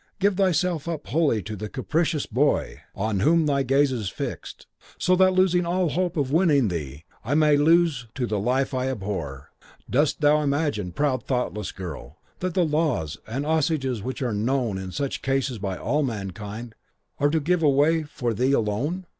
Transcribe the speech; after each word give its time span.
Give 0.17 0.35
thyself 0.35 0.87
up 0.87 1.05
wholly 1.05 1.43
to 1.43 1.55
the 1.55 1.69
capricious 1.69 2.25
boy 2.25 2.81
on 2.95 3.19
whom 3.19 3.45
thy 3.45 3.61
gaze 3.61 3.91
is 3.91 4.09
fixed, 4.09 4.65
so 4.97 5.15
that 5.15 5.33
losing 5.33 5.63
all 5.63 5.89
hope 5.89 6.17
of 6.17 6.31
winning 6.31 6.69
thee 6.69 7.03
I 7.23 7.35
may 7.35 7.55
lose 7.55 8.07
too 8.15 8.25
the 8.25 8.39
life 8.39 8.73
I 8.73 8.89
abhor. 8.89 9.51
Dost 9.87 10.19
thou 10.21 10.41
imagine, 10.41 10.91
proud, 10.91 11.27
thoughtless 11.27 11.71
girl, 11.71 12.17
that 12.39 12.55
the 12.55 12.65
laws 12.65 13.19
and 13.27 13.45
usages 13.45 14.01
which 14.01 14.23
are 14.23 14.31
acknowledged 14.31 14.79
in 14.81 14.91
such 14.91 15.21
cases 15.21 15.59
by 15.59 15.77
all 15.77 16.01
mankind, 16.01 16.73
are 17.19 17.29
to 17.29 17.39
give 17.39 17.61
way 17.61 18.01
for 18.01 18.33
thee 18.33 18.53
alone? 18.53 19.05